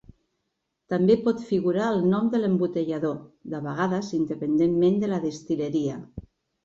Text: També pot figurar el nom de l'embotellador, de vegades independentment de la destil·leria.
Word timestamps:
També 0.93 1.17
pot 1.25 1.43
figurar 1.49 1.89
el 1.97 2.01
nom 2.13 2.31
de 2.35 2.41
l'embotellador, 2.41 3.21
de 3.55 3.61
vegades 3.67 4.13
independentment 4.21 4.99
de 5.05 5.11
la 5.13 5.21
destil·leria. 5.31 6.01